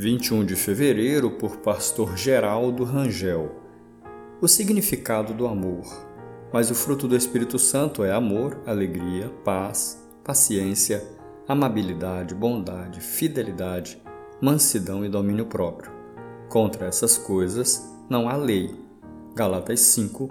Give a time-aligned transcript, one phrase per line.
[0.00, 3.50] 21 de fevereiro, por Pastor Geraldo Rangel.
[4.40, 5.84] O significado do amor.
[6.52, 11.04] Mas o fruto do Espírito Santo é amor, alegria, paz, paciência,
[11.48, 14.00] amabilidade, bondade, fidelidade,
[14.40, 15.90] mansidão e domínio próprio.
[16.48, 18.72] Contra essas coisas não há lei.
[19.34, 20.28] Galatas 5,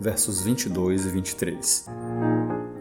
[0.00, 1.86] versos 22 e 23.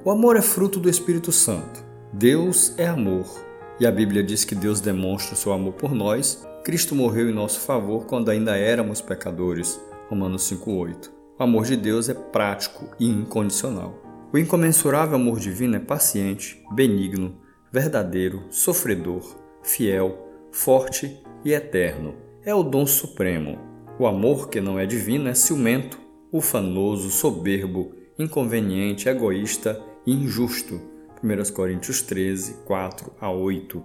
[0.03, 1.85] O amor é fruto do Espírito Santo.
[2.11, 6.47] Deus é amor e a Bíblia diz que Deus demonstra o seu amor por nós.
[6.63, 9.79] Cristo morreu em nosso favor quando ainda éramos pecadores.
[10.09, 11.11] Romanos 5:8.
[11.39, 13.99] O amor de Deus é prático e incondicional.
[14.31, 17.35] O incomensurável amor divino é paciente, benigno,
[17.71, 20.17] verdadeiro, sofredor, fiel,
[20.51, 22.15] forte e eterno.
[22.43, 23.57] É o dom supremo.
[23.99, 25.99] O amor que não é divino é ciumento,
[26.31, 30.92] ufanoso, soberbo, inconveniente, egoísta e injusto
[31.23, 33.81] 1 Coríntios 13, 4 a 8.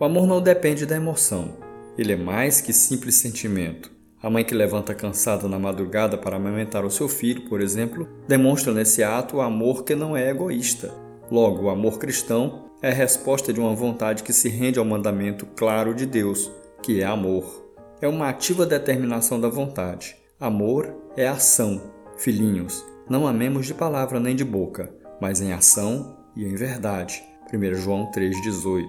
[0.00, 1.56] O amor não depende da emoção.
[1.96, 3.92] Ele é mais que simples sentimento.
[4.20, 8.74] A mãe que levanta cansada na madrugada para amamentar o seu filho, por exemplo, demonstra
[8.74, 10.92] nesse ato o amor que não é egoísta.
[11.30, 15.46] Logo, o amor cristão é a resposta de uma vontade que se rende ao mandamento
[15.46, 16.50] claro de Deus,
[16.82, 17.72] que é amor.
[18.00, 20.16] É uma ativa determinação da vontade.
[20.40, 21.80] Amor é ação.
[22.16, 27.22] Filhinhos, não amemos de palavra nem de boca, mas em ação e em verdade.
[27.52, 28.86] 1 João 3,18.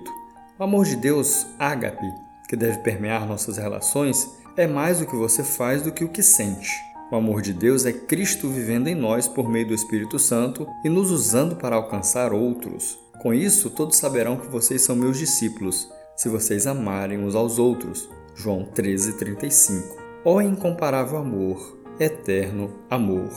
[0.60, 2.06] O amor de Deus, ágape,
[2.48, 6.22] que deve permear nossas relações, é mais o que você faz do que o que
[6.22, 6.70] sente.
[7.12, 10.90] O amor de Deus é Cristo vivendo em nós por meio do Espírito Santo e
[10.90, 12.98] nos usando para alcançar outros.
[13.22, 18.10] Com isso, todos saberão que vocês são meus discípulos, se vocês amarem uns aos outros.
[18.36, 19.84] João 13,35.
[20.24, 23.30] Ó incomparável amor, eterno amor.